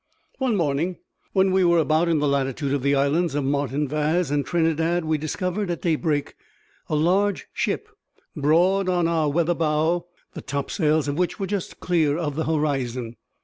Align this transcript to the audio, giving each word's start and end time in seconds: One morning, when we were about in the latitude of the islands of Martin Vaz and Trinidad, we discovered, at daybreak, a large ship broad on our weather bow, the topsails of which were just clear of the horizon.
One 0.39 0.55
morning, 0.55 0.97
when 1.33 1.51
we 1.51 1.63
were 1.63 1.77
about 1.77 2.09
in 2.09 2.17
the 2.17 2.27
latitude 2.27 2.73
of 2.73 2.81
the 2.81 2.95
islands 2.95 3.35
of 3.35 3.43
Martin 3.43 3.87
Vaz 3.87 4.31
and 4.31 4.43
Trinidad, 4.43 5.05
we 5.05 5.19
discovered, 5.19 5.69
at 5.69 5.83
daybreak, 5.83 6.33
a 6.89 6.95
large 6.95 7.45
ship 7.53 7.87
broad 8.35 8.89
on 8.89 9.07
our 9.07 9.29
weather 9.29 9.53
bow, 9.53 10.07
the 10.33 10.41
topsails 10.41 11.07
of 11.07 11.19
which 11.19 11.39
were 11.39 11.45
just 11.45 11.79
clear 11.79 12.17
of 12.17 12.35
the 12.35 12.45
horizon. 12.45 13.15